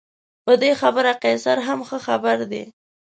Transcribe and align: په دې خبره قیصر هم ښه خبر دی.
په 0.45 0.53
دې 0.61 0.71
خبره 0.81 1.11
قیصر 1.23 1.57
هم 1.67 1.79
ښه 1.87 1.97
خبر 2.07 2.37
دی. 2.51 2.63